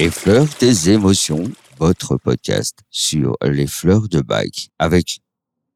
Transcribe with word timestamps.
Effleure 0.00 0.48
tes 0.48 0.90
émotions, 0.90 1.42
votre 1.80 2.16
podcast 2.18 2.78
sur 2.88 3.36
les 3.42 3.66
fleurs 3.66 4.08
de 4.08 4.20
bac 4.20 4.68
avec 4.78 5.18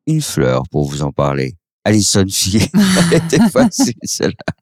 une 0.06 0.22
fleur 0.22 0.62
pour 0.70 0.88
vous 0.88 1.02
en 1.02 1.10
parler. 1.10 1.56
Alison 1.84 2.24
Fillet, 2.28 2.70
elle 3.10 3.18
était 3.18 3.48
facile 3.48 3.94
celle-là. 4.04 4.54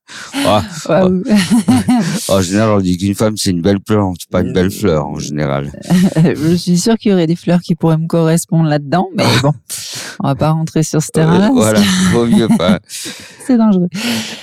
Ah, 0.46 0.62
Waouh. 0.88 1.22
en 2.30 2.40
général, 2.40 2.70
on 2.70 2.80
dit 2.80 2.96
qu'une 2.96 3.14
femme 3.14 3.36
c'est 3.36 3.50
une 3.50 3.60
belle 3.60 3.80
plante, 3.80 4.20
pas 4.30 4.40
une 4.40 4.54
belle 4.54 4.70
fleur 4.70 5.06
en 5.06 5.18
général. 5.18 5.70
je 6.16 6.54
suis 6.54 6.78
sûre 6.78 6.96
qu'il 6.96 7.10
y 7.10 7.14
aurait 7.14 7.26
des 7.26 7.36
fleurs 7.36 7.60
qui 7.60 7.74
pourraient 7.74 7.98
me 7.98 8.06
correspondre 8.06 8.66
là-dedans, 8.66 9.10
mais 9.14 9.24
bon, 9.42 9.52
on 10.20 10.28
va 10.28 10.34
pas 10.36 10.52
rentrer 10.52 10.82
sur 10.82 11.02
ce 11.02 11.08
terrain-là. 11.08 11.48
Euh, 11.48 11.52
voilà, 11.52 11.80
vaut 12.12 12.24
mieux 12.24 12.48
pas. 12.48 12.80
C'est 13.46 13.58
dangereux. 13.58 13.88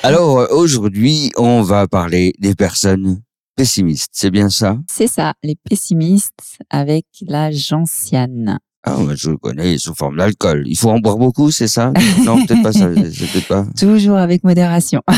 Alors 0.03 0.41
euh, 0.41 0.47
aujourd'hui, 0.51 1.31
on 1.37 1.63
va 1.63 1.87
parler 1.87 2.33
des 2.37 2.53
personnes 2.53 3.19
pessimistes. 3.57 4.11
C'est 4.13 4.31
bien 4.31 4.49
ça? 4.49 4.77
C'est 4.89 5.07
ça, 5.07 5.33
les 5.43 5.55
pessimistes 5.69 6.31
avec 6.69 7.05
la 7.27 7.51
gentiane. 7.51 8.59
Ah, 8.83 8.95
je 9.15 9.31
le 9.31 9.37
connais 9.37 9.77
sous 9.77 9.93
forme 9.95 10.15
d'alcool. 10.15 10.63
Il 10.65 10.77
faut 10.77 10.89
en 10.89 10.99
boire 10.99 11.17
beaucoup, 11.17 11.51
c'est 11.51 11.67
ça? 11.67 11.91
Non, 12.23 12.37
peut-être 12.45 12.61
pas 12.63 12.71
ça. 12.71 12.87
Peut-être 12.87 13.47
pas. 13.49 13.65
Toujours 13.77 14.15
avec 14.17 14.43
modération. 14.45 15.01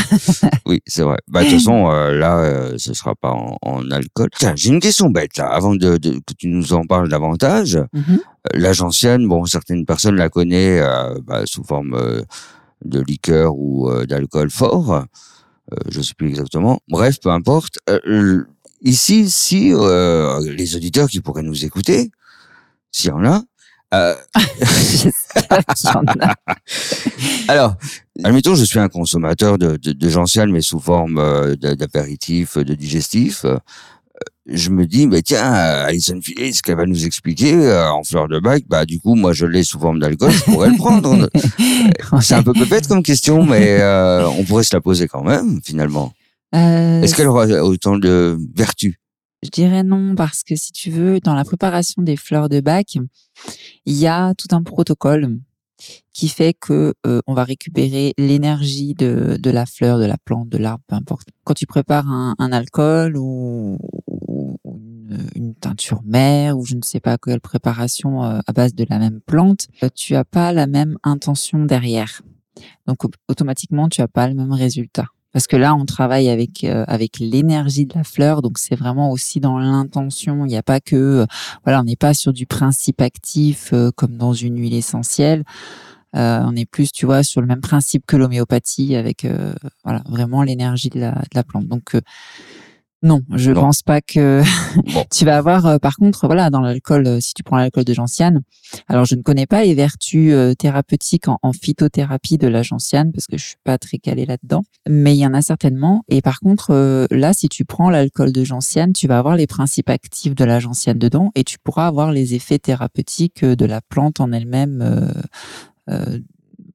Oui, 0.66 0.80
c'est 0.86 1.02
vrai. 1.02 1.16
Bah, 1.26 1.40
de 1.42 1.48
toute 1.48 1.58
façon, 1.58 1.90
euh, 1.90 2.12
là, 2.16 2.38
euh, 2.38 2.74
ce 2.78 2.94
sera 2.94 3.14
pas 3.16 3.32
en, 3.32 3.56
en 3.62 3.90
alcool. 3.90 4.28
Tiens, 4.38 4.52
j'ai 4.56 4.68
une 4.70 4.78
question 4.78 5.10
bête 5.10 5.36
là, 5.36 5.48
avant 5.48 5.74
de, 5.74 5.96
de- 5.96 6.20
que 6.24 6.32
tu 6.38 6.46
nous 6.46 6.72
en 6.72 6.84
parles 6.84 7.08
davantage. 7.08 7.76
La 8.54 8.72
gentiane, 8.72 9.26
bon, 9.26 9.44
certaines 9.46 9.84
personnes 9.84 10.14
la 10.16 10.28
connaissent 10.28 10.82
euh, 10.84 11.18
bah, 11.24 11.42
sous 11.44 11.64
forme 11.64 12.00
de 12.84 13.00
liqueur 13.00 13.54
ou 13.56 13.90
d'alcool 14.06 14.48
fort. 14.50 15.04
Euh, 15.72 15.76
je 15.88 16.00
sais 16.00 16.14
plus 16.14 16.28
exactement. 16.28 16.80
Bref, 16.88 17.18
peu 17.20 17.30
importe. 17.30 17.78
Euh, 17.88 18.44
ici, 18.82 19.30
si 19.30 19.72
euh, 19.72 20.40
les 20.52 20.76
auditeurs 20.76 21.08
qui 21.08 21.20
pourraient 21.20 21.42
nous 21.42 21.64
écouter, 21.64 22.10
s'il 22.92 23.10
y 23.10 23.12
en 23.12 23.24
a, 23.24 23.42
euh, 23.92 24.14
J'espère 24.60 25.64
qu'il 25.74 25.90
y 25.90 25.96
en 25.96 26.04
a. 26.20 26.34
Alors, 27.48 27.74
admettons, 28.22 28.54
je 28.54 28.64
suis 28.64 28.78
un 28.78 28.88
consommateur 28.88 29.58
de, 29.58 29.76
de, 29.76 29.92
de 29.92 30.08
gentiane, 30.08 30.52
mais 30.52 30.60
sous 30.60 30.78
forme 30.78 31.16
d'a- 31.56 31.74
d'apéritif, 31.74 32.56
de 32.56 32.74
digestif. 32.74 33.44
Euh, 34.50 34.56
Je 34.56 34.70
me 34.70 34.86
dis, 34.86 35.06
mais 35.06 35.22
tiens, 35.22 35.54
euh, 35.54 35.86
Alison 35.86 36.20
Fillet, 36.22 36.52
ce 36.52 36.62
qu'elle 36.62 36.76
va 36.76 36.86
nous 36.86 37.04
expliquer 37.06 37.54
euh, 37.54 37.90
en 37.90 38.02
fleur 38.04 38.28
de 38.28 38.38
bac, 38.40 38.64
bah 38.68 38.84
du 38.84 39.00
coup, 39.00 39.14
moi, 39.14 39.32
je 39.32 39.46
l'ai 39.46 39.62
sous 39.62 39.78
forme 39.78 39.98
d'alcool, 40.00 40.30
je 40.32 40.42
pourrais 40.44 40.70
le 40.70 40.76
prendre. 40.76 41.28
C'est 42.20 42.34
un 42.34 42.42
peu 42.42 42.52
bête 42.68 42.86
comme 42.86 43.02
question, 43.02 43.44
mais 43.44 43.78
euh, 43.80 44.28
on 44.28 44.44
pourrait 44.44 44.64
se 44.64 44.74
la 44.74 44.80
poser 44.80 45.08
quand 45.08 45.22
même, 45.24 45.60
finalement. 45.64 46.12
Euh, 46.54 47.02
Est-ce 47.02 47.14
qu'elle 47.14 47.28
aura 47.28 47.46
autant 47.62 47.96
de 47.96 48.36
vertus? 48.54 48.96
Je 49.42 49.48
dirais 49.48 49.82
non 49.82 50.14
parce 50.16 50.42
que 50.42 50.54
si 50.54 50.70
tu 50.72 50.90
veux, 50.90 51.18
dans 51.20 51.34
la 51.34 51.44
préparation 51.44 52.02
des 52.02 52.16
fleurs 52.16 52.48
de 52.50 52.60
bac, 52.60 52.98
il 53.86 53.94
y 53.94 54.06
a 54.06 54.34
tout 54.34 54.48
un 54.54 54.62
protocole 54.62 55.38
qui 56.12 56.28
fait 56.28 56.52
que 56.52 56.92
euh, 57.06 57.22
on 57.26 57.32
va 57.32 57.44
récupérer 57.44 58.12
l'énergie 58.18 58.92
de, 58.92 59.38
de 59.40 59.50
la 59.50 59.64
fleur, 59.64 59.98
de 59.98 60.04
la 60.04 60.18
plante, 60.22 60.50
de 60.50 60.58
l'arbre, 60.58 60.84
peu 60.86 60.94
importe. 60.94 61.28
Quand 61.44 61.54
tu 61.54 61.64
prépares 61.64 62.06
un, 62.06 62.34
un 62.38 62.52
alcool 62.52 63.16
ou 63.16 63.78
une, 65.10 65.28
une 65.34 65.54
teinture 65.54 66.02
mère 66.04 66.56
ou 66.56 66.64
je 66.64 66.76
ne 66.76 66.82
sais 66.82 67.00
pas 67.00 67.18
quelle 67.18 67.40
préparation 67.40 68.24
euh, 68.24 68.40
à 68.46 68.52
base 68.52 68.74
de 68.74 68.86
la 68.88 68.98
même 68.98 69.20
plante, 69.20 69.66
euh, 69.82 69.88
tu 69.94 70.14
as 70.14 70.24
pas 70.24 70.52
la 70.52 70.66
même 70.66 70.96
intention 71.02 71.64
derrière. 71.64 72.22
Donc 72.86 73.04
au- 73.04 73.10
automatiquement, 73.28 73.88
tu 73.88 74.00
as 74.00 74.08
pas 74.08 74.28
le 74.28 74.34
même 74.34 74.52
résultat. 74.52 75.06
Parce 75.32 75.46
que 75.46 75.56
là, 75.56 75.76
on 75.76 75.84
travaille 75.84 76.28
avec 76.28 76.64
euh, 76.64 76.84
avec 76.88 77.20
l'énergie 77.20 77.86
de 77.86 77.94
la 77.94 78.02
fleur, 78.02 78.42
donc 78.42 78.58
c'est 78.58 78.74
vraiment 78.74 79.12
aussi 79.12 79.38
dans 79.38 79.58
l'intention. 79.60 80.44
Il 80.44 80.48
n'y 80.48 80.56
a 80.56 80.62
pas 80.64 80.80
que, 80.80 80.96
euh, 80.96 81.26
voilà, 81.64 81.80
on 81.80 81.84
n'est 81.84 81.94
pas 81.94 82.14
sur 82.14 82.32
du 82.32 82.46
principe 82.46 83.00
actif 83.00 83.72
euh, 83.72 83.92
comme 83.94 84.16
dans 84.16 84.32
une 84.32 84.58
huile 84.58 84.74
essentielle. 84.74 85.44
Euh, 86.16 86.42
on 86.44 86.56
est 86.56 86.66
plus, 86.66 86.90
tu 86.90 87.06
vois, 87.06 87.22
sur 87.22 87.40
le 87.40 87.46
même 87.46 87.60
principe 87.60 88.04
que 88.06 88.16
l'homéopathie, 88.16 88.96
avec 88.96 89.24
euh, 89.24 89.54
voilà 89.84 90.02
vraiment 90.08 90.42
l'énergie 90.42 90.88
de 90.90 90.98
la 90.98 91.12
de 91.12 91.34
la 91.34 91.44
plante. 91.44 91.68
Donc 91.68 91.94
euh, 91.94 92.00
non, 93.02 93.22
je 93.34 93.50
Non. 93.50 93.62
pense 93.62 93.82
pas 93.82 94.00
que 94.02 94.42
Bon. 94.92 95.04
tu 95.10 95.24
vas 95.24 95.38
avoir. 95.38 95.64
euh, 95.66 95.78
par 95.78 95.96
contre, 95.96 96.26
voilà, 96.26 96.50
dans 96.50 96.60
l'alcool, 96.60 97.06
euh, 97.06 97.18
si 97.20 97.32
tu 97.32 97.42
prends 97.42 97.56
l'alcool 97.56 97.84
de 97.84 97.94
gentiane, 97.94 98.42
alors 98.88 99.06
je 99.06 99.14
ne 99.14 99.22
connais 99.22 99.46
pas 99.46 99.64
les 99.64 99.74
vertus 99.74 100.32
euh, 100.34 100.52
thérapeutiques 100.54 101.26
en, 101.28 101.38
en 101.42 101.52
phytothérapie 101.52 102.36
de 102.36 102.46
la 102.46 102.62
gentiane 102.62 103.10
parce 103.12 103.26
que 103.26 103.38
je 103.38 103.44
suis 103.46 103.56
pas 103.64 103.78
très 103.78 103.96
calée 103.98 104.26
là-dedans, 104.26 104.62
mais 104.88 105.14
il 105.16 105.18
y 105.18 105.26
en 105.26 105.32
a 105.32 105.40
certainement. 105.40 106.04
Et 106.08 106.20
par 106.20 106.40
contre, 106.40 107.06
là, 107.10 107.32
si 107.32 107.48
tu 107.48 107.64
prends 107.64 107.88
l'alcool 107.88 108.32
de 108.32 108.44
gentiane, 108.44 108.92
tu 108.92 109.08
vas 109.08 109.18
avoir 109.18 109.36
les 109.36 109.46
principes 109.46 109.88
actifs 109.88 110.34
de 110.34 110.44
la 110.44 110.60
gentiane 110.60 110.98
dedans 110.98 111.30
et 111.34 111.44
tu 111.44 111.56
pourras 111.58 111.86
avoir 111.86 112.12
les 112.12 112.34
effets 112.34 112.58
thérapeutiques 112.58 113.44
de 113.44 113.64
la 113.64 113.80
plante 113.80 114.20
en 114.20 114.30
elle-même. 114.32 115.12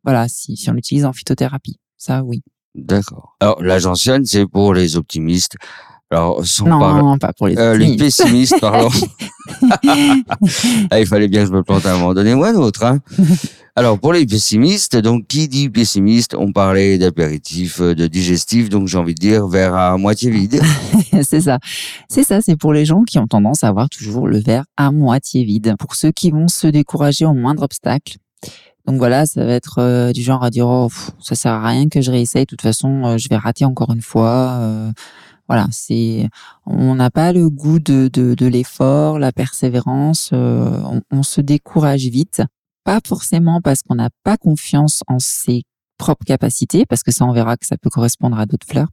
voilà, 0.03 0.27
si, 0.27 0.55
si 0.57 0.69
on 0.69 0.73
l'utilise 0.73 1.05
en 1.05 1.13
phytothérapie, 1.13 1.79
ça 1.97 2.23
oui. 2.23 2.41
D'accord. 2.75 3.35
Alors, 3.39 3.61
la 3.63 3.79
gentiane, 3.79 4.25
c'est 4.25 4.45
pour 4.45 4.73
les 4.73 4.97
optimistes. 4.97 5.55
Alors, 6.11 6.45
sans 6.45 6.67
Non, 6.67 6.79
parler- 6.79 7.19
pas 7.19 7.33
pour 7.33 7.47
les. 7.47 7.57
Euh, 7.57 7.77
les 7.77 7.95
pessimistes, 7.97 8.55
pardon. 8.61 8.89
ah, 10.89 10.99
il 10.99 11.05
fallait 11.07 11.27
bien 11.27 11.41
que 11.41 11.47
je 11.47 11.53
me 11.53 11.63
plante 11.63 11.85
à 11.85 11.93
un 11.93 11.97
moment 11.97 12.13
donné 12.13 12.33
ou 12.33 12.43
à 12.43 12.49
un 12.49 12.55
autre. 12.55 12.83
Hein. 12.83 12.99
Alors, 13.75 13.99
pour 13.99 14.13
les 14.13 14.25
pessimistes, 14.25 14.95
donc 14.95 15.27
qui 15.27 15.47
dit 15.47 15.69
pessimiste 15.69 16.35
On 16.37 16.51
parlait 16.51 16.97
d'apéritif, 16.97 17.81
euh, 17.81 17.95
de 17.95 18.07
digestif, 18.07 18.69
donc 18.69 18.87
j'ai 18.87 18.97
envie 18.97 19.15
de 19.15 19.19
dire 19.19 19.47
verre 19.47 19.73
à 19.75 19.97
moitié 19.97 20.29
vide. 20.31 20.61
c'est 21.23 21.41
ça. 21.41 21.59
C'est 22.07 22.23
ça, 22.23 22.39
c'est 22.41 22.55
pour 22.55 22.71
les 22.71 22.85
gens 22.85 23.03
qui 23.03 23.19
ont 23.19 23.27
tendance 23.27 23.63
à 23.63 23.67
avoir 23.67 23.89
toujours 23.89 24.27
le 24.27 24.39
verre 24.39 24.65
à 24.77 24.91
moitié 24.91 25.43
vide. 25.43 25.75
Pour 25.79 25.95
ceux 25.95 26.11
qui 26.11 26.31
vont 26.31 26.47
se 26.47 26.67
décourager 26.67 27.25
au 27.25 27.33
moindre 27.33 27.63
obstacle. 27.63 28.17
Donc 28.87 28.97
voilà, 28.97 29.25
ça 29.25 29.43
va 29.43 29.53
être 29.53 29.79
euh, 29.79 30.11
du 30.13 30.21
genre 30.21 30.43
à 30.43 30.51
dire 30.51 30.67
oh, 30.67 30.87
pff, 30.89 31.09
ça 31.19 31.33
sert 31.33 31.51
à 31.53 31.67
rien 31.67 31.89
que 31.89 32.01
je 32.01 32.11
réessaye, 32.11 32.43
de 32.43 32.49
toute 32.49 32.61
façon 32.61 33.03
euh, 33.03 33.17
je 33.17 33.27
vais 33.29 33.35
rater 33.35 33.65
encore 33.65 33.91
une 33.91 34.03
fois. 34.03 34.59
euh, 34.61 34.91
voilà, 35.47 35.67
c'est 35.71 36.29
on 36.65 36.95
n'a 36.95 37.11
pas 37.11 37.33
le 37.33 37.49
goût 37.49 37.79
de, 37.79 38.07
de, 38.07 38.33
de 38.33 38.45
l'effort, 38.45 39.19
la 39.19 39.31
persévérance, 39.31 40.31
euh, 40.33 40.79
on, 40.83 41.01
on 41.11 41.23
se 41.23 41.41
décourage 41.41 42.05
vite. 42.05 42.41
Pas 42.83 42.99
forcément 43.05 43.61
parce 43.61 43.81
qu'on 43.81 43.95
n'a 43.95 44.09
pas 44.23 44.37
confiance 44.37 45.01
en 45.07 45.17
ses 45.19 45.63
propres 45.97 46.25
capacités, 46.25 46.85
parce 46.85 47.03
que 47.03 47.11
ça 47.11 47.25
on 47.25 47.31
verra 47.31 47.57
que 47.57 47.65
ça 47.65 47.77
peut 47.77 47.89
correspondre 47.89 48.37
à 48.37 48.45
d'autres 48.45 48.67
fleurs. 48.67 48.89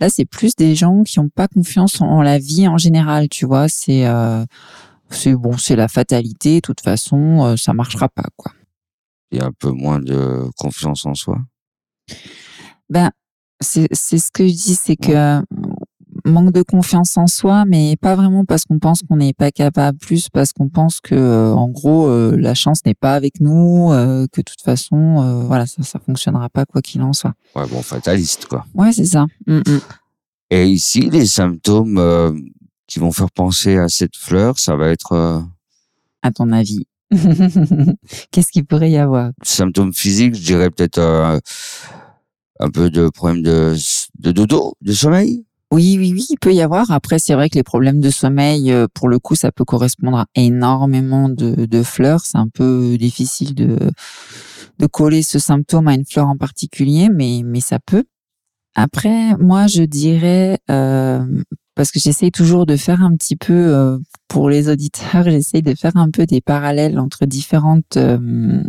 Là, 0.00 0.10
c'est 0.10 0.24
plus 0.24 0.56
des 0.56 0.74
gens 0.74 1.02
qui 1.04 1.18
n'ont 1.20 1.28
pas 1.28 1.48
confiance 1.48 2.00
en 2.00 2.22
la 2.22 2.38
vie 2.38 2.66
en 2.68 2.76
général, 2.76 3.28
tu 3.28 3.46
vois. 3.46 3.68
C'est 3.68 4.06
euh, 4.06 4.44
c'est 5.10 5.34
bon, 5.34 5.56
c'est 5.56 5.76
la 5.76 5.88
fatalité. 5.88 6.56
De 6.56 6.60
toute 6.60 6.80
façon, 6.80 7.44
euh, 7.44 7.56
ça 7.56 7.72
marchera 7.72 8.08
pas, 8.08 8.24
quoi. 8.36 8.52
Il 9.32 9.38
y 9.38 9.42
a 9.42 9.46
un 9.46 9.52
peu 9.52 9.70
moins 9.70 10.00
de 10.00 10.48
confiance 10.56 11.06
en 11.06 11.14
soi? 11.14 11.38
Ben, 12.88 13.10
c'est 13.60 13.86
c'est 13.92 14.18
ce 14.18 14.30
que 14.32 14.46
je 14.46 14.52
dis, 14.52 14.74
c'est 14.74 14.96
que 14.96 15.42
manque 16.30 16.52
de 16.52 16.62
confiance 16.62 17.16
en 17.16 17.26
soi, 17.26 17.64
mais 17.66 17.96
pas 18.00 18.14
vraiment 18.14 18.44
parce 18.44 18.64
qu'on 18.64 18.78
pense 18.78 19.02
qu'on 19.02 19.16
n'est 19.16 19.32
pas 19.32 19.50
capable, 19.50 19.98
plus 19.98 20.28
parce 20.28 20.52
qu'on 20.52 20.68
pense 20.68 21.00
que, 21.00 21.14
euh, 21.14 21.52
en 21.52 21.68
gros, 21.68 22.08
euh, 22.08 22.36
la 22.38 22.54
chance 22.54 22.80
n'est 22.86 22.94
pas 22.94 23.14
avec 23.14 23.40
nous, 23.40 23.90
euh, 23.92 24.26
que 24.32 24.40
de 24.40 24.44
toute 24.44 24.62
façon, 24.62 25.20
euh, 25.20 25.44
voilà, 25.44 25.66
ça, 25.66 25.82
ça 25.82 25.98
fonctionnera 25.98 26.48
pas 26.48 26.64
quoi 26.64 26.82
qu'il 26.82 27.02
en 27.02 27.12
soit. 27.12 27.34
Ouais, 27.54 27.66
bon, 27.68 27.82
fataliste, 27.82 28.46
quoi. 28.46 28.64
Ouais, 28.74 28.92
c'est 28.92 29.06
ça. 29.06 29.26
Mm, 29.46 29.58
mm. 29.58 29.80
Et 30.50 30.66
ici, 30.66 31.08
les 31.10 31.26
symptômes 31.26 31.98
euh, 31.98 32.32
qui 32.88 32.98
vont 32.98 33.12
faire 33.12 33.30
penser 33.30 33.76
à 33.76 33.88
cette 33.88 34.16
fleur, 34.16 34.58
ça 34.58 34.76
va 34.76 34.88
être 34.88 35.12
euh, 35.12 35.40
À 36.22 36.32
ton 36.32 36.50
avis, 36.50 36.86
qu'est-ce 38.32 38.50
qu'il 38.50 38.66
pourrait 38.66 38.90
y 38.90 38.96
avoir? 38.96 39.30
Symptômes 39.42 39.94
physiques, 39.94 40.34
je 40.34 40.42
dirais 40.42 40.70
peut-être 40.70 40.98
euh, 40.98 41.38
un 42.58 42.70
peu 42.70 42.90
de 42.90 43.08
problème 43.08 43.42
de, 43.42 43.76
de 44.18 44.32
dodo, 44.32 44.74
de 44.80 44.92
sommeil. 44.92 45.44
Oui, 45.72 45.96
oui, 45.98 46.12
oui, 46.12 46.26
il 46.30 46.36
peut 46.38 46.52
y 46.52 46.62
avoir. 46.62 46.90
Après, 46.90 47.20
c'est 47.20 47.34
vrai 47.34 47.48
que 47.48 47.54
les 47.54 47.62
problèmes 47.62 48.00
de 48.00 48.10
sommeil, 48.10 48.72
euh, 48.72 48.88
pour 48.92 49.08
le 49.08 49.20
coup, 49.20 49.36
ça 49.36 49.52
peut 49.52 49.64
correspondre 49.64 50.18
à 50.18 50.26
énormément 50.34 51.28
de, 51.28 51.66
de 51.66 51.82
fleurs. 51.84 52.22
C'est 52.26 52.38
un 52.38 52.48
peu 52.48 52.96
difficile 52.98 53.54
de, 53.54 53.78
de 54.80 54.86
coller 54.86 55.22
ce 55.22 55.38
symptôme 55.38 55.86
à 55.86 55.94
une 55.94 56.04
fleur 56.04 56.26
en 56.26 56.36
particulier, 56.36 57.08
mais, 57.08 57.42
mais 57.44 57.60
ça 57.60 57.78
peut. 57.78 58.04
Après, 58.74 59.36
moi, 59.38 59.66
je 59.68 59.82
dirais, 59.82 60.58
euh, 60.70 61.24
parce 61.74 61.90
que 61.92 62.00
j'essaye 62.00 62.30
toujours 62.32 62.66
de 62.66 62.76
faire 62.76 63.02
un 63.02 63.14
petit 63.16 63.36
peu, 63.36 63.52
euh, 63.54 63.98
pour 64.28 64.50
les 64.50 64.68
auditeurs, 64.68 65.24
j'essaye 65.30 65.62
de 65.62 65.74
faire 65.74 65.96
un 65.96 66.10
peu 66.10 66.26
des 66.26 66.40
parallèles 66.40 66.98
entre 66.98 67.26
différentes, 67.26 67.96
euh, 67.96 68.62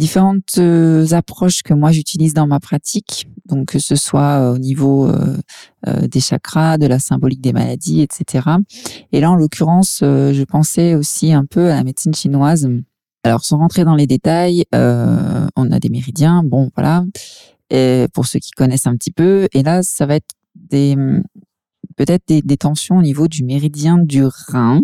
différentes 0.00 0.56
euh, 0.56 1.12
approches 1.12 1.62
que 1.62 1.74
moi 1.74 1.92
j'utilise 1.92 2.32
dans 2.32 2.46
ma 2.46 2.58
pratique. 2.58 3.28
Donc, 3.46 3.66
que 3.66 3.78
ce 3.78 3.96
soit 3.96 4.40
euh, 4.40 4.54
au 4.54 4.58
niveau 4.58 5.06
euh, 5.06 5.36
des 6.08 6.20
chakras, 6.20 6.78
de 6.78 6.86
la 6.86 6.98
symbolique 6.98 7.42
des 7.42 7.52
maladies, 7.52 8.00
etc. 8.00 8.48
Et 9.12 9.20
là, 9.20 9.30
en 9.30 9.34
l'occurrence, 9.34 9.98
je 10.00 10.44
pensais 10.44 10.94
aussi 10.94 11.32
un 11.32 11.44
peu 11.44 11.70
à 11.70 11.76
la 11.76 11.84
médecine 11.84 12.14
chinoise. 12.14 12.68
Alors, 13.24 13.44
sans 13.44 13.58
rentrer 13.58 13.84
dans 13.84 13.94
les 13.94 14.06
détails, 14.06 14.64
on 14.72 15.70
a 15.70 15.78
des 15.78 15.88
méridiens, 15.90 16.42
bon, 16.44 16.70
voilà, 16.74 17.04
pour 18.12 18.26
ceux 18.26 18.38
qui 18.38 18.52
connaissent 18.52 18.86
un 18.86 18.96
petit 18.96 19.10
peu. 19.10 19.48
Et 19.52 19.62
là, 19.62 19.82
ça 19.82 20.06
va 20.06 20.16
être 20.16 20.30
des 20.54 20.96
peut-être 21.96 22.22
des, 22.28 22.40
des 22.42 22.56
tensions 22.56 22.98
au 22.98 23.02
niveau 23.02 23.26
du 23.28 23.44
méridien 23.44 23.98
du 23.98 24.24
rein. 24.24 24.82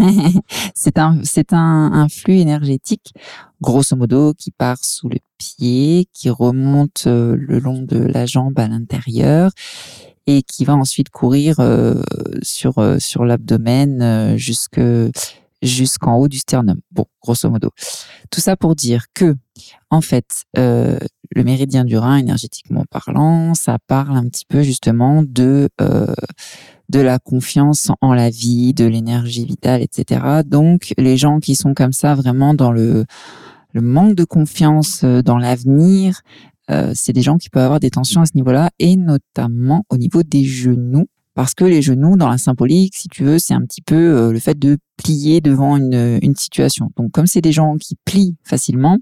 C'est 0.74 0.98
un, 0.98 1.20
c'est 1.22 1.52
un, 1.52 1.92
un 1.92 2.08
flux 2.08 2.38
énergétique, 2.38 3.12
grosso 3.60 3.94
modo, 3.94 4.34
qui 4.34 4.50
part 4.50 4.78
sous 4.82 5.08
le 5.08 5.18
pied, 5.38 6.08
qui 6.12 6.30
remonte 6.30 7.04
euh, 7.06 7.36
le 7.38 7.60
long 7.60 7.82
de 7.82 7.98
la 7.98 8.26
jambe 8.26 8.58
à 8.58 8.66
l'intérieur 8.66 9.52
et 10.26 10.42
qui 10.42 10.64
va 10.64 10.74
ensuite 10.74 11.10
courir 11.10 11.56
euh, 11.60 12.02
sur 12.42 12.78
euh, 12.78 12.98
sur 12.98 13.24
l'abdomen 13.24 14.02
euh, 14.02 14.36
jusque 14.36 14.80
jusqu'en 15.62 16.16
haut 16.16 16.28
du 16.28 16.38
sternum. 16.38 16.80
Bon, 16.90 17.06
grosso 17.22 17.48
modo. 17.48 17.70
Tout 18.30 18.40
ça 18.40 18.56
pour 18.56 18.74
dire 18.74 19.06
que, 19.14 19.36
en 19.90 20.00
fait, 20.00 20.44
euh, 20.58 20.98
le 21.30 21.44
méridien 21.44 21.84
du 21.84 21.96
rein, 21.96 22.16
énergétiquement 22.16 22.84
parlant, 22.90 23.54
ça 23.54 23.78
parle 23.86 24.16
un 24.16 24.28
petit 24.28 24.44
peu 24.44 24.62
justement 24.62 25.22
de 25.22 25.68
euh, 25.80 26.12
de 26.92 27.00
la 27.00 27.18
confiance 27.18 27.90
en 28.00 28.12
la 28.14 28.30
vie, 28.30 28.74
de 28.74 28.84
l'énergie 28.84 29.44
vitale, 29.46 29.82
etc. 29.82 30.42
Donc, 30.46 30.92
les 30.98 31.16
gens 31.16 31.40
qui 31.40 31.54
sont 31.54 31.74
comme 31.74 31.92
ça, 31.92 32.14
vraiment 32.14 32.54
dans 32.54 32.70
le 32.72 33.04
le 33.74 33.80
manque 33.80 34.14
de 34.16 34.24
confiance 34.24 35.02
euh, 35.02 35.22
dans 35.22 35.38
l'avenir, 35.38 36.20
euh, 36.70 36.92
c'est 36.94 37.14
des 37.14 37.22
gens 37.22 37.38
qui 37.38 37.48
peuvent 37.48 37.64
avoir 37.64 37.80
des 37.80 37.88
tensions 37.90 38.20
à 38.20 38.26
ce 38.26 38.32
niveau-là, 38.34 38.68
et 38.78 38.96
notamment 38.96 39.84
au 39.88 39.96
niveau 39.96 40.22
des 40.22 40.44
genoux. 40.44 41.06
Parce 41.34 41.54
que 41.54 41.64
les 41.64 41.80
genoux, 41.80 42.18
dans 42.18 42.28
la 42.28 42.36
symbolique, 42.36 42.94
si 42.94 43.08
tu 43.08 43.24
veux, 43.24 43.38
c'est 43.38 43.54
un 43.54 43.62
petit 43.62 43.80
peu 43.80 43.96
euh, 43.96 44.32
le 44.32 44.38
fait 44.38 44.58
de 44.58 44.76
plier 44.98 45.40
devant 45.40 45.78
une, 45.78 46.18
une 46.20 46.36
situation. 46.36 46.90
Donc, 46.98 47.12
comme 47.12 47.26
c'est 47.26 47.40
des 47.40 47.52
gens 47.52 47.76
qui 47.80 47.96
plient 48.04 48.36
facilement, 48.44 48.98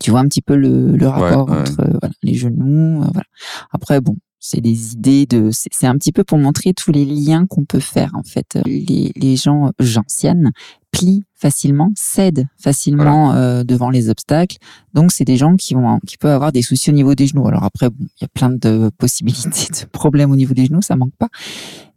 tu 0.00 0.10
vois 0.10 0.20
un 0.20 0.26
petit 0.28 0.42
peu 0.42 0.56
le, 0.56 0.96
le 0.96 1.08
rapport 1.08 1.48
ouais. 1.48 1.60
entre 1.60 1.80
euh, 1.80 1.98
voilà, 2.00 2.14
les 2.22 2.34
genoux. 2.34 3.02
euh, 3.02 3.06
voilà. 3.12 3.26
Après, 3.72 4.00
bon, 4.02 4.16
c'est 4.48 4.60
des 4.60 4.92
idées 4.92 5.26
de. 5.26 5.50
C'est 5.52 5.86
un 5.86 5.96
petit 5.96 6.12
peu 6.12 6.22
pour 6.22 6.38
montrer 6.38 6.72
tous 6.72 6.92
les 6.92 7.04
liens 7.04 7.46
qu'on 7.46 7.64
peut 7.64 7.80
faire 7.80 8.10
en 8.14 8.22
fait. 8.22 8.58
Les, 8.64 9.12
les 9.16 9.36
gens 9.36 9.72
gentianes 9.80 10.52
plient 10.96 11.24
facilement, 11.34 11.92
cèdent 11.94 12.46
facilement 12.58 13.34
euh, 13.34 13.62
devant 13.62 13.90
les 13.90 14.08
obstacles. 14.08 14.56
Donc, 14.94 15.12
c'est 15.12 15.24
des 15.24 15.36
gens 15.36 15.56
qui 15.56 15.74
vont 15.74 16.00
qui 16.06 16.16
peuvent 16.16 16.32
avoir 16.32 16.52
des 16.52 16.62
soucis 16.62 16.90
au 16.90 16.94
niveau 16.94 17.14
des 17.14 17.26
genoux. 17.26 17.46
Alors 17.46 17.64
après, 17.64 17.90
bon, 17.90 17.96
il 18.00 18.22
y 18.22 18.24
a 18.24 18.28
plein 18.28 18.50
de 18.50 18.90
possibilités 18.98 19.68
de 19.70 19.88
problèmes 19.90 20.30
au 20.30 20.36
niveau 20.36 20.54
des 20.54 20.66
genoux, 20.66 20.82
ça 20.82 20.96
manque 20.96 21.14
pas. 21.18 21.28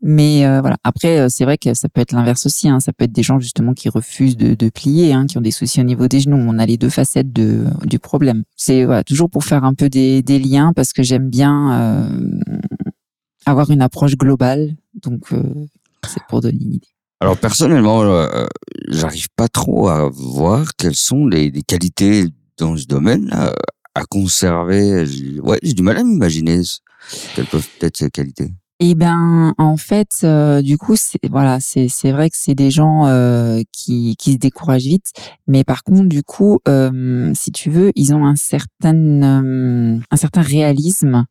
Mais 0.01 0.45
euh, 0.45 0.61
voilà. 0.61 0.77
Après, 0.83 1.19
euh, 1.19 1.27
c'est 1.29 1.43
vrai 1.45 1.57
que 1.57 1.73
ça 1.73 1.89
peut 1.89 2.01
être 2.01 2.11
l'inverse 2.11 2.45
aussi. 2.45 2.69
Hein. 2.69 2.79
Ça 2.79 2.93
peut 2.93 3.05
être 3.05 3.11
des 3.11 3.23
gens 3.23 3.39
justement 3.39 3.73
qui 3.73 3.89
refusent 3.89 4.37
de, 4.37 4.53
de 4.55 4.69
plier, 4.69 5.13
hein, 5.13 5.25
qui 5.25 5.37
ont 5.37 5.41
des 5.41 5.51
soucis 5.51 5.79
au 5.81 5.85
niveau 5.85 6.07
des 6.07 6.19
genoux. 6.19 6.37
On 6.37 6.59
a 6.59 6.65
les 6.65 6.77
deux 6.77 6.89
facettes 6.89 7.31
de, 7.31 7.65
du 7.85 7.99
problème. 7.99 8.43
C'est 8.55 8.85
voilà, 8.85 9.03
toujours 9.03 9.29
pour 9.29 9.43
faire 9.43 9.63
un 9.63 9.73
peu 9.73 9.89
des, 9.89 10.21
des 10.21 10.39
liens 10.39 10.73
parce 10.73 10.93
que 10.93 11.03
j'aime 11.03 11.29
bien 11.29 11.71
euh, 11.73 12.39
avoir 13.45 13.71
une 13.71 13.81
approche 13.81 14.15
globale. 14.15 14.75
Donc, 15.01 15.29
c'est 16.07 16.23
pour 16.27 16.41
donner 16.41 16.59
une 16.61 16.73
idée. 16.75 16.87
Alors 17.21 17.37
personnellement, 17.37 18.01
euh, 18.03 18.45
j'arrive 18.87 19.27
pas 19.35 19.49
trop 19.49 19.89
à 19.89 20.09
voir 20.09 20.69
quelles 20.77 20.95
sont 20.95 21.27
les, 21.27 21.51
qualités 21.63 22.25
dans 22.57 22.77
ce 22.77 22.85
domaine-là 22.85 23.53
à 23.93 24.05
conserver. 24.05 25.05
Ouais, 25.43 25.59
j'ai 25.61 25.73
du 25.73 25.83
mal 25.83 25.97
à 25.97 26.03
m'imaginer 26.03 26.61
quelles 27.35 27.45
peuvent 27.45 27.67
être 27.81 27.97
ces 27.97 28.09
qualités. 28.09 28.53
Eh 28.81 28.95
ben, 28.95 29.53
en 29.57 29.75
fait, 29.75 30.21
euh, 30.23 30.61
du 30.61 30.77
coup, 30.77 30.95
voilà, 31.29 31.59
c'est 31.59 31.89
vrai 32.11 32.29
que 32.29 32.37
c'est 32.39 32.55
des 32.55 32.71
gens 32.71 33.07
euh, 33.07 33.61
qui 33.73 34.15
qui 34.17 34.33
se 34.33 34.37
découragent 34.37 34.83
vite, 34.83 35.11
mais 35.45 35.65
par 35.65 35.83
contre, 35.83 36.07
du 36.07 36.23
coup, 36.23 36.59
si 37.33 37.51
tu 37.51 37.69
veux, 37.69 37.91
ils 37.95 38.13
ont 38.13 38.25
un 38.25 38.37
certain 38.37 39.99
un 40.09 40.15
certain 40.15 40.41
réalisme 40.41 41.25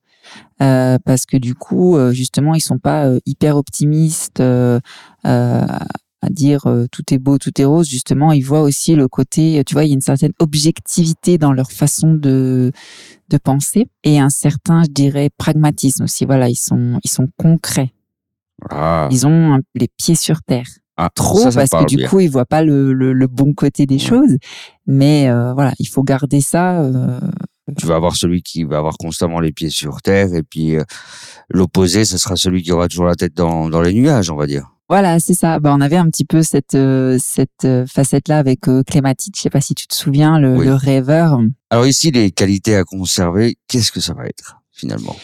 euh, 0.62 0.98
parce 1.04 1.26
que 1.26 1.36
du 1.36 1.54
coup, 1.54 1.96
euh, 1.96 2.12
justement, 2.12 2.54
ils 2.54 2.60
sont 2.60 2.78
pas 2.78 3.06
euh, 3.06 3.20
hyper 3.26 3.56
optimistes 3.56 4.40
euh, 4.40 4.80
à 5.24 6.30
dire 6.30 6.62
tout 6.90 7.04
est 7.14 7.18
beau, 7.18 7.38
tout 7.38 7.60
est 7.60 7.64
rose. 7.64 7.88
Justement, 7.88 8.32
ils 8.32 8.42
voient 8.42 8.62
aussi 8.62 8.94
le 8.96 9.06
côté, 9.08 9.62
tu 9.64 9.74
vois, 9.74 9.84
il 9.84 9.88
y 9.88 9.90
a 9.92 9.94
une 9.94 10.00
certaine 10.00 10.32
objectivité 10.40 11.38
dans 11.38 11.52
leur 11.52 11.70
façon 11.70 12.14
de 12.14 12.72
de 13.30 13.36
penser 13.38 13.86
et 14.04 14.18
un 14.18 14.30
certain, 14.30 14.82
je 14.84 14.88
dirais, 14.90 15.30
pragmatisme 15.38 16.04
aussi. 16.04 16.24
Voilà, 16.24 16.48
ils 16.48 16.56
sont 16.56 16.98
ils 17.04 17.10
sont 17.10 17.28
concrets. 17.36 17.92
Ah, 18.70 19.08
Ils 19.12 19.26
ont 19.26 19.54
un- 19.54 19.60
les 19.76 19.86
pieds 19.96 20.16
sur 20.16 20.42
terre. 20.42 20.66
ah, 20.96 21.08
Trop 21.14 21.38
ça, 21.38 21.52
ça 21.52 21.60
me 21.62 21.66
parce 21.68 21.84
que 21.84 21.88
du 21.88 21.96
bien. 21.98 22.08
coup, 22.08 22.18
ils 22.18 22.28
voient 22.30 22.44
pas 22.44 22.62
le, 22.64 22.92
le, 22.92 23.12
le 23.12 23.26
bon 23.28 23.52
côté 23.54 23.86
des 23.86 23.94
Ouais. 23.94 24.00
choses. 24.00 24.36
Mais 24.86 25.28
euh, 25.28 25.52
voilà, 25.54 25.72
il 25.78 25.86
faut 25.86 26.02
garder 26.02 26.40
ça. 26.40 26.80
euh, 26.80 27.20
tu 27.76 27.86
vas 27.86 27.96
avoir 27.96 28.16
celui 28.16 28.42
qui 28.42 28.64
va 28.64 28.78
avoir 28.78 28.96
constamment 28.96 29.40
les 29.40 29.52
pieds 29.52 29.70
sur 29.70 30.00
terre 30.02 30.34
et 30.34 30.42
puis 30.42 30.76
euh, 30.76 30.82
l'opposé, 31.50 32.04
ce 32.04 32.18
sera 32.18 32.36
celui 32.36 32.62
qui 32.62 32.72
aura 32.72 32.88
toujours 32.88 33.06
la 33.06 33.14
tête 33.14 33.34
dans, 33.34 33.68
dans 33.68 33.80
les 33.82 33.92
nuages, 33.92 34.30
on 34.30 34.36
va 34.36 34.46
dire. 34.46 34.70
Voilà, 34.88 35.20
c'est 35.20 35.34
ça. 35.34 35.58
Bah, 35.60 35.74
on 35.76 35.80
avait 35.82 35.96
un 35.98 36.06
petit 36.08 36.24
peu 36.24 36.42
cette 36.42 36.74
euh, 36.74 37.18
cette 37.20 37.64
euh, 37.66 37.86
facette-là 37.86 38.38
avec 38.38 38.60
Clématite. 38.86 39.36
Je 39.36 39.42
sais 39.42 39.50
pas 39.50 39.60
si 39.60 39.74
tu 39.74 39.86
te 39.86 39.94
souviens, 39.94 40.38
le, 40.38 40.56
Oui. 40.56 40.64
le 40.64 40.74
rêveur. 40.74 41.38
Alors 41.68 41.86
ici, 41.86 42.10
les 42.10 42.30
qualités 42.30 42.74
à 42.74 42.84
conserver, 42.84 43.58
qu'est-ce 43.68 43.92
que 43.92 44.00
ça 44.00 44.14
va 44.14 44.24
être 44.24 44.56
finalement? 44.72 45.14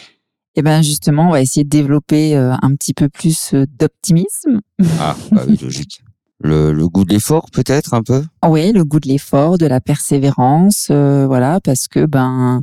Et 0.57 0.63
ben 0.63 0.83
justement, 0.83 1.29
on 1.29 1.33
va 1.33 1.41
essayer 1.41 1.65
de 1.65 1.71
développer 1.71 2.37
un 2.37 2.75
petit 2.77 2.95
peu 2.95 3.09
plus 3.09 3.55
d'optimisme. 3.55 4.61
Ah, 5.01 5.17
bah 5.33 5.43
oui, 5.49 5.59
logique. 5.61 6.03
Le, 6.45 6.73
le 6.73 6.89
goût 6.89 7.05
de 7.05 7.15
l'effort, 7.15 7.51
peut-être 7.51 7.95
un 7.95 8.03
peu? 8.03 8.23
Oui, 8.47 8.71
le 8.73 8.85
goût 8.85 9.01
de 9.01 9.09
l'effort, 9.09 9.57
de 9.57 9.65
la 9.65 9.81
persévérance, 9.81 10.89
euh, 10.91 11.27
voilà, 11.27 11.59
parce 11.59 11.89
que 11.89 12.05
ben 12.05 12.63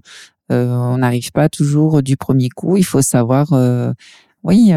euh, 0.52 0.68
on 0.68 1.00
n'arrive 1.00 1.32
pas 1.32 1.50
toujours 1.50 2.04
du 2.04 2.16
premier 2.16 2.50
coup. 2.50 2.78
Il 2.78 2.86
faut 2.86 3.02
savoir, 3.02 3.54
euh, 3.54 3.92
oui, 4.44 4.72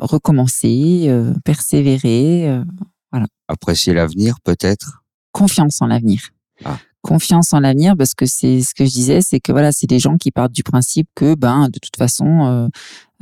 recommencer, 0.00 1.08
persévérer, 1.44 2.48
euh, 2.48 2.64
Apprécier 3.48 3.92
l'avenir, 3.92 4.36
peut-être? 4.44 5.02
Confiance 5.32 5.80
en 5.80 5.86
l'avenir. 5.86 6.30
Ah. 6.64 6.78
Confiance 7.02 7.54
en 7.54 7.60
l'avenir, 7.60 7.96
parce 7.96 8.14
que 8.14 8.26
c'est 8.26 8.60
ce 8.60 8.74
que 8.74 8.84
je 8.84 8.90
disais, 8.90 9.20
c'est 9.22 9.40
que 9.40 9.52
voilà, 9.52 9.72
c'est 9.72 9.86
des 9.86 9.98
gens 9.98 10.16
qui 10.18 10.30
partent 10.30 10.52
du 10.52 10.62
principe 10.62 11.08
que 11.14 11.34
ben 11.34 11.68
de 11.70 11.78
toute 11.78 11.96
façon 11.96 12.44
euh, 12.46 12.68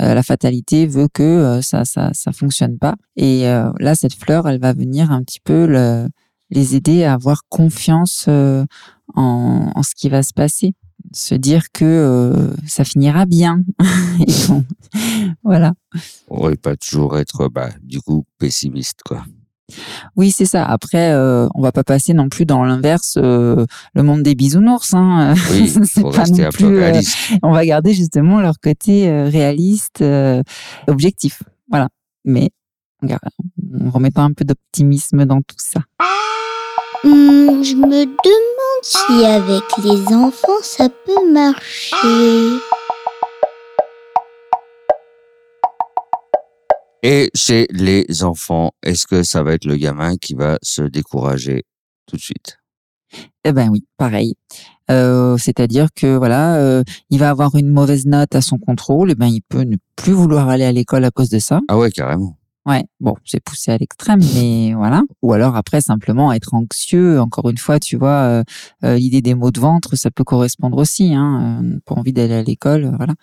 euh, 0.01 0.15
la 0.15 0.23
fatalité 0.25 0.87
veut 0.87 1.07
que 1.13 1.23
euh, 1.23 1.63
ça 1.63 1.85
ça 1.85 2.11
ça 2.13 2.33
fonctionne 2.33 2.77
pas. 2.79 2.97
Et 3.17 3.43
là, 3.45 3.95
cette 3.95 4.15
fleur, 4.15 4.49
elle 4.49 4.61
va 4.61 4.73
venir 4.73 5.13
un 5.13 5.23
petit 5.23 5.41
peu 5.41 5.67
le- 5.67 6.09
les 6.51 6.75
aider 6.75 7.05
à 7.05 7.13
avoir 7.15 7.43
confiance 7.49 8.29
en, 9.15 9.83
ce 9.83 9.95
qui 9.95 10.09
va 10.09 10.23
se 10.23 10.33
passer, 10.33 10.73
se 11.13 11.35
dire 11.35 11.71
que 11.73 12.51
ça 12.67 12.85
finira 12.85 13.27
bien. 13.27 13.63
Voilà. 15.45 15.73
On 16.29 16.49
va 16.49 16.57
pas 16.57 16.77
toujours 16.77 17.19
être, 17.19 17.49
bah, 17.49 17.71
du 17.83 18.01
coup, 18.01 18.25
pessimiste, 18.39 19.01
quoi. 19.05 19.25
Oui, 20.17 20.31
c'est 20.31 20.47
ça. 20.47 20.65
Après, 20.65 21.13
euh, 21.13 21.47
on 21.55 21.61
va 21.61 21.73
pas 21.73 21.85
passer 21.85 22.15
non 22.15 22.29
plus 22.29 22.47
dans 22.47 22.65
l'inverse, 22.65 23.19
euh, 23.19 23.67
le 23.95 24.03
monde 24.03 24.23
des 24.23 24.35
bisounours. 24.35 24.95
Hein. 24.95 25.35
Oui, 25.51 25.69
C'est 25.85 26.03
pas 26.03 26.11
rester 26.11 26.43
non 26.43 26.51
plus, 26.51 26.67
euh, 26.67 26.81
réaliste. 26.81 27.17
on 27.43 27.53
va 27.53 27.65
garder 27.65 27.93
justement 27.93 28.41
leur 28.41 28.59
côté 28.61 29.09
euh, 29.09 29.29
réaliste, 29.29 30.03
euh, 30.03 30.43
objectif. 30.87 31.43
Voilà. 31.69 31.89
Mais 32.25 32.51
on 33.03 33.09
on 33.81 33.91
remettant 33.91 34.25
un 34.25 34.33
peu 34.33 34.45
d'optimisme 34.45 35.25
dans 35.25 35.41
tout 35.43 35.57
ça. 35.59 35.81
Hmm, 37.05 37.63
je 37.63 37.77
me 37.77 38.07
demande 38.07 38.83
si 38.83 39.25
avec 39.25 39.63
les 39.85 40.15
enfants 40.15 40.63
ça 40.63 40.89
peut 40.89 41.33
marcher. 41.33 42.59
Et 47.03 47.31
chez 47.35 47.67
les 47.71 48.25
enfants, 48.25 48.73
est-ce 48.83 49.07
que 49.07 49.23
ça 49.23 49.43
va 49.43 49.55
être 49.55 49.65
le 49.65 49.77
gamin 49.77 50.17
qui 50.17 50.35
va 50.35 50.59
se 50.63 50.83
décourager 50.83 51.65
tout 52.07 52.17
de 52.17 52.21
suite? 52.21 52.59
Eh 53.45 53.53
ben 53.53 53.69
oui, 53.71 53.85
pareil. 53.97 54.35
Euh, 54.91 55.37
C'est-à-dire 55.39 55.89
que 55.95 56.17
voilà, 56.17 56.57
euh, 56.57 56.83
il 57.11 57.19
va 57.19 57.31
avoir 57.31 57.55
une 57.55 57.69
mauvaise 57.69 58.05
note 58.07 58.35
à 58.35 58.41
son 58.41 58.59
contrôle, 58.59 59.11
et 59.13 59.15
ben 59.15 59.27
il 59.27 59.43
peut 59.43 59.63
ne 59.63 59.77
plus 59.97 60.13
vouloir 60.13 60.49
aller 60.49 60.65
à 60.65 60.73
l'école 60.73 61.05
à 61.05 61.11
cause 61.11 61.29
de 61.29 61.39
ça. 61.39 61.61
Ah 61.69 61.79
ouais, 61.79 61.91
carrément. 61.91 62.37
Ouais, 62.67 62.85
bon, 63.01 63.15
c'est 63.25 63.41
poussé 63.43 63.71
à 63.71 63.79
l'extrême, 63.79 64.21
mais 64.35 64.75
voilà. 64.75 65.03
Ou 65.23 65.33
alors 65.33 65.57
après 65.57 65.81
simplement 65.81 66.33
être 66.35 66.53
anxieux. 66.53 67.19
Encore 67.19 67.49
une 67.49 67.57
fois, 67.57 67.81
tu 67.81 67.97
vois, 67.97 68.11
euh, 68.11 68.43
euh, 68.85 68.97
l'idée 68.97 69.23
des 69.23 69.35
maux 69.35 69.51
de 69.51 69.59
ventre, 69.59 69.97
ça 69.97 70.11
peut 70.11 70.25
correspondre 70.25 70.77
aussi. 70.77 71.15
Hein, 71.15 71.63
euh, 71.65 71.79
pas 71.87 71.95
envie 71.95 72.13
d'aller 72.13 72.35
à 72.35 72.43
l'école, 72.43 72.93
voilà. 72.99 73.15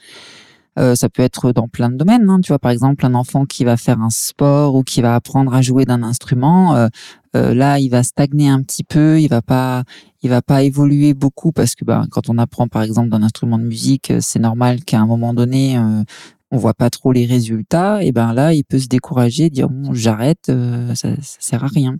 Euh, 0.77 0.95
ça 0.95 1.09
peut 1.09 1.23
être 1.23 1.51
dans 1.51 1.67
plein 1.67 1.89
de 1.89 1.95
domaines. 1.95 2.29
Hein, 2.29 2.39
tu 2.41 2.49
vois, 2.49 2.59
par 2.59 2.71
exemple, 2.71 3.05
un 3.05 3.13
enfant 3.13 3.45
qui 3.45 3.63
va 3.63 3.77
faire 3.77 4.01
un 4.01 4.09
sport 4.09 4.75
ou 4.75 4.83
qui 4.83 5.01
va 5.01 5.15
apprendre 5.15 5.53
à 5.53 5.61
jouer 5.61 5.85
d'un 5.85 6.03
instrument, 6.03 6.75
euh, 6.75 6.87
euh, 7.35 7.53
là, 7.53 7.79
il 7.79 7.89
va 7.89 8.03
stagner 8.03 8.49
un 8.49 8.61
petit 8.61 8.83
peu. 8.83 9.19
Il 9.19 9.27
va 9.27 9.41
pas, 9.41 9.83
il 10.21 10.29
va 10.29 10.41
pas 10.41 10.63
évoluer 10.63 11.13
beaucoup 11.13 11.51
parce 11.51 11.75
que 11.75 11.83
ben, 11.83 12.07
quand 12.09 12.29
on 12.29 12.37
apprend, 12.37 12.67
par 12.67 12.81
exemple, 12.81 13.09
d'un 13.09 13.23
instrument 13.23 13.57
de 13.57 13.63
musique, 13.63 14.11
euh, 14.11 14.19
c'est 14.21 14.39
normal 14.39 14.83
qu'à 14.83 14.99
un 14.99 15.05
moment 15.05 15.33
donné, 15.33 15.77
euh, 15.77 16.03
on 16.51 16.57
voit 16.57 16.73
pas 16.73 16.89
trop 16.89 17.11
les 17.11 17.25
résultats. 17.25 18.03
Et 18.03 18.11
ben 18.11 18.33
là, 18.33 18.53
il 18.53 18.63
peut 18.63 18.79
se 18.79 18.87
décourager, 18.87 19.49
dire 19.49 19.69
bon, 19.69 19.93
j'arrête, 19.93 20.45
ça, 20.47 20.95
ça 20.95 21.37
sert 21.39 21.63
à 21.63 21.67
rien. 21.67 21.97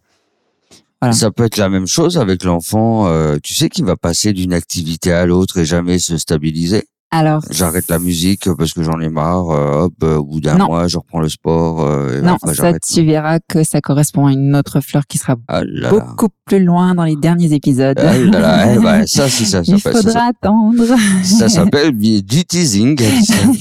Voilà. 1.02 1.14
Ça 1.14 1.30
peut 1.32 1.44
être 1.44 1.58
la 1.58 1.68
même 1.68 1.88
chose 1.88 2.18
avec 2.18 2.44
l'enfant, 2.44 3.10
tu 3.44 3.54
sais, 3.54 3.68
qui 3.68 3.82
va 3.82 3.98
passer 3.98 4.32
d'une 4.32 4.54
activité 4.54 5.12
à 5.12 5.26
l'autre 5.26 5.58
et 5.58 5.66
jamais 5.66 6.00
se 6.00 6.18
stabiliser. 6.18 6.86
Alors, 7.18 7.42
J'arrête 7.50 7.88
la 7.90 7.98
musique 8.00 8.50
parce 8.58 8.74
que 8.74 8.84
j'en 8.84 9.00
ai 9.00 9.08
marre. 9.08 9.50
euh, 9.50 9.84
hop, 9.86 9.94
euh, 10.04 10.18
au 10.18 10.26
bout 10.26 10.42
d'un 10.42 10.58
mois, 10.58 10.88
je 10.90 10.98
reprends 10.98 11.22
le 11.22 11.30
sport. 11.30 11.82
euh, 11.82 12.20
et 12.20 12.22
non, 12.22 12.34
après, 12.34 12.54
ça, 12.56 12.74
tu 12.78 13.06
verras 13.06 13.40
que 13.48 13.64
ça 13.64 13.80
correspond 13.80 14.26
à 14.28 14.34
une 14.34 14.54
autre 14.54 14.82
fleur 14.82 15.08
qui 15.08 15.18
sera 15.18 15.36
Ah 15.48 15.64
là 15.64 15.90
là. 15.90 15.90
beaucoup 15.92 16.28
plus 16.46 16.62
loin 16.64 16.94
dans 16.94 17.06
les 17.06 17.16
derniers 17.16 17.54
épisodes. 17.54 17.98
Ah 18.02 18.18
là 18.18 18.40
là, 18.40 18.74
eh 18.76 18.80
ben, 18.80 19.08
ça, 19.08 19.30
c'est 19.30 19.46
ça. 19.46 19.62
Il 19.66 19.80
ça, 19.80 19.92
faudra 19.94 20.24
attendre. 20.28 20.84
ça, 21.24 21.48
s'appelle 21.48 21.92
du 21.98 22.44
teasing. 22.46 23.00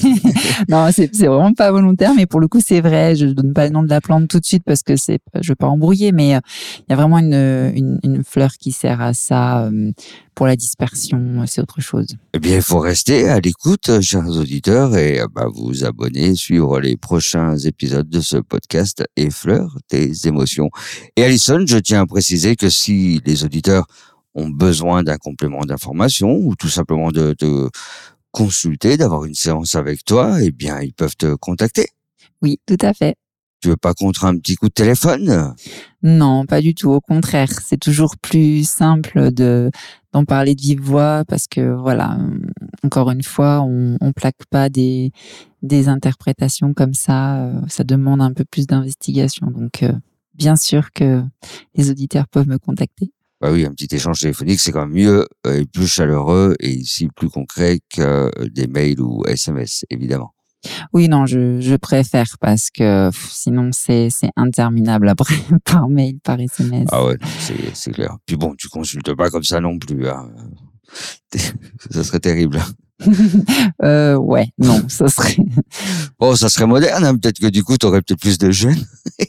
non, 0.69 0.89
c'est 0.93 1.15
vraiment 1.17 1.53
pas 1.53 1.71
volontaire, 1.71 2.13
mais 2.17 2.27
pour 2.27 2.41
le 2.41 2.49
coup, 2.49 2.59
c'est 2.65 2.81
vrai. 2.81 3.15
Je 3.15 3.27
donne 3.27 3.53
pas 3.53 3.67
le 3.67 3.71
nom 3.73 3.83
de 3.85 3.89
la 3.89 4.01
plante 4.01 4.27
tout 4.29 4.41
de 4.41 4.45
suite 4.45 4.65
parce 4.67 4.83
que 4.83 4.97
c'est, 4.97 5.21
je 5.41 5.53
veux 5.53 5.57
pas 5.57 5.69
embrouiller, 5.69 6.11
mais 6.13 6.35
euh, 6.35 6.41
il 6.81 6.91
y 6.91 6.93
a 6.93 6.97
vraiment 6.97 7.19
une, 7.19 7.35
une, 7.75 8.01
une 8.03 8.25
fleur 8.25 8.51
qui 8.59 8.73
sert 8.73 9.01
à 9.01 9.15
ça 9.15 9.71
pour 10.35 10.47
la 10.47 10.57
dispersion. 10.57 11.45
C'est 11.47 11.61
autre 11.61 11.81
chose. 11.81 12.07
Eh 12.33 12.39
bien, 12.39 12.57
il 12.57 12.63
faut 12.63 12.81
rester 12.81 13.29
à 13.29 13.41
l'écoute, 13.41 13.89
euh, 13.89 14.01
chers 14.01 14.27
auditeurs, 14.27 14.97
et 14.97 15.21
euh, 15.21 15.27
bah, 15.33 15.47
vous 15.53 15.85
abonner, 15.85 16.35
suivre 16.35 16.81
les 16.81 16.97
prochains 16.97 17.57
épisodes 17.57 18.09
de 18.09 18.21
ce 18.21 18.37
podcast 18.37 19.05
Effleur 19.17 19.77
tes 19.89 20.13
émotions. 20.27 20.71
Et 21.17 21.25
Alison, 21.25 21.65
je 21.67 21.79
tiens 21.79 22.03
à 22.03 22.07
préciser 22.07 22.57
que 22.57 22.69
si 22.69 23.21
les 23.25 23.45
auditeurs 23.45 23.87
ont 24.35 24.49
besoin 24.49 25.03
d'un 25.03 25.17
complément 25.17 25.65
d'information 25.65 26.37
ou 26.37 26.55
tout 26.57 26.69
simplement 26.69 27.11
de 27.11 27.33
te 27.35 27.69
consulter, 28.33 28.97
d'avoir 28.97 29.25
une 29.25 29.35
séance 29.35 29.77
avec 29.77 30.05
toi, 30.05 30.43
eh 30.43 30.51
bien, 30.51 30.81
ils 30.81 30.93
peuvent 30.93 31.17
te 31.17 31.35
contacter. 31.37 31.87
Oui, 32.43 32.59
tout 32.67 32.79
à 32.81 32.93
fait. 32.93 33.15
Tu 33.61 33.69
veux 33.69 33.77
pas 33.77 33.95
contre 33.95 34.27
un 34.27 34.37
petit 34.37 34.57
coup 34.57 34.69
de 34.69 34.75
téléphone? 34.75 35.55
Non, 36.03 36.45
pas 36.45 36.61
du 36.61 36.75
tout. 36.75 36.91
Au 36.91 37.01
contraire, 37.01 37.51
c'est 37.65 37.79
toujours 37.81 38.17
plus 38.19 38.69
simple 38.69 39.33
de 39.33 39.71
d'en 40.13 40.25
parler 40.25 40.55
de 40.55 40.61
vive 40.61 40.81
voix 40.83 41.25
parce 41.27 41.47
que 41.49 41.75
voilà, 41.75 42.19
euh, 42.21 42.39
encore 42.85 43.11
une 43.11 43.23
fois, 43.23 43.63
on, 43.63 43.97
on 44.01 44.13
plaque 44.13 44.45
pas 44.51 44.69
des 44.69 45.13
des 45.63 45.89
interprétations 45.89 46.75
comme 46.75 46.93
ça. 46.95 47.47
euh, 47.47 47.61
Ça 47.69 47.85
demande 47.85 48.21
un 48.21 48.33
peu 48.35 48.45
plus 48.45 48.67
d'investigation. 48.67 49.47
Donc, 49.47 49.83
euh, 49.83 49.93
bien 50.35 50.57
sûr 50.57 50.93
que 50.93 51.23
les 51.75 51.91
auditeurs 51.91 52.29
peuvent 52.29 52.49
me 52.49 52.59
contacter. 52.59 53.13
Bah 53.41 53.51
oui, 53.51 53.65
un 53.65 53.73
petit 53.73 53.95
échange 53.95 54.21
téléphonique, 54.21 54.61
c'est 54.61 54.73
quand 54.73 54.87
même 54.87 54.95
mieux 54.95 55.27
et 55.49 55.65
plus 55.65 55.87
chaleureux 55.87 56.55
et 56.61 56.71
ici 56.71 57.09
plus 57.15 57.29
concret 57.31 57.81
que 57.91 58.31
des 58.49 58.67
mails 58.67 59.01
ou 59.01 59.23
SMS, 59.27 59.85
évidemment. 59.91 60.34
Oui, 60.93 61.09
non, 61.09 61.27
je, 61.27 61.61
je 61.61 61.75
préfère 61.77 62.37
parce 62.41 62.71
que 62.71 63.11
pff, 63.11 63.29
sinon 63.31 63.71
c'est 63.73 64.09
interminable 64.37 65.09
après 65.09 65.37
par 65.65 65.89
mail, 65.89 66.19
par 66.23 66.41
SMS. 66.41 66.89
Ah 66.93 67.05
ouais, 67.05 67.19
c'est, 67.75 67.91
clair. 67.93 68.17
Puis 68.27 68.37
bon, 68.37 68.55
tu 68.57 68.69
consultes 68.69 69.15
pas 69.15 69.31
comme 69.31 69.45
ça 69.45 69.61
non 69.61 69.79
plus. 69.79 70.09
Hein. 70.09 70.29
Ça 71.91 72.05
serait 72.05 72.21
terrible. 72.21 72.61
Euh, 73.83 74.15
ouais, 74.17 74.47
non, 74.59 74.81
ça 74.89 75.09
serait. 75.09 75.37
Bon, 76.19 76.37
ça 76.37 76.49
serait 76.49 76.67
moderne. 76.67 77.05
hein. 77.05 77.17
Peut-être 77.19 77.41
que 77.41 77.49
du 77.49 77.63
coup, 77.65 77.77
tu 77.77 77.85
aurais 77.87 78.01
peut-être 78.01 78.21
plus 78.21 78.39
de 78.39 78.51
jeunes. 78.53 78.79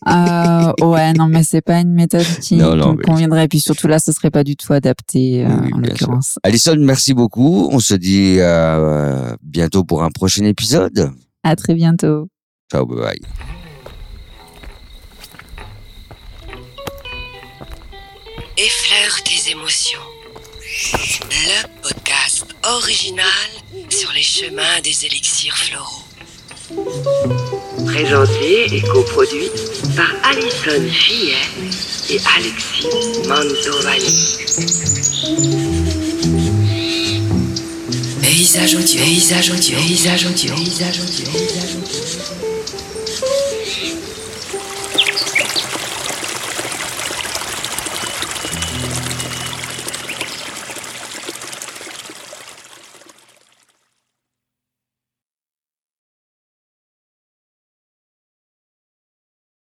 Euh, 0.07 0.71
ouais, 0.85 1.11
non, 1.13 1.27
mais 1.27 1.43
c'est 1.43 1.61
pas 1.61 1.79
une 1.79 1.91
méthode 1.93 2.25
qui 2.41 2.55
Non, 2.57 2.75
non, 2.75 2.91
me 2.93 2.97
mais- 2.97 3.03
conviendrait. 3.03 3.47
Puis 3.47 3.59
surtout 3.59 3.87
là, 3.87 3.97
ce 3.99 4.11
serait 4.11 4.29
pas 4.31 4.43
du 4.43 4.55
tout 4.55 4.71
adapté 4.71 5.45
euh, 5.45 5.49
Oui, 5.63 5.73
en 5.73 5.77
l'occurrence. 5.79 6.37
Alison, 6.43 6.75
merci 6.79 7.13
beaucoup. 7.13 7.67
On 7.71 7.79
se 7.79 7.95
dit 7.95 8.35
euh, 8.39 9.35
bientôt 9.41 9.83
pour 9.83 10.03
un 10.03 10.09
prochain 10.11 10.45
épisode. 10.45 11.11
À 11.45 11.55
très 11.55 11.75
bientôt. 11.75 12.27
Ciao, 12.71 12.87
bye 12.87 12.97
bye. 12.97 13.19
Effleure 18.57 19.23
tes 19.23 19.51
émotions. 19.51 19.99
Le 21.29 21.67
podcast 21.83 22.47
original 22.63 23.27
sur 23.91 24.11
les 24.13 24.23
chemins 24.23 24.81
des 24.83 25.05
élixirs 25.05 25.55
floraux. 25.55 26.05
Présenté 27.85 28.75
et 28.75 28.81
coproduit 28.81 29.51
par 29.95 30.11
Alison 30.23 30.89
Fillet 30.91 31.45
et 32.09 32.19
Alexis 32.37 32.87
Mantovani. 33.27 34.35
Paysage 38.55 38.77
audio, 38.77 39.01
paysage 39.03 39.51
audio, 39.51 39.77
paysage 39.77 40.25
audio, 40.25 40.55
paysage 40.55 41.01
audio. 41.01 41.64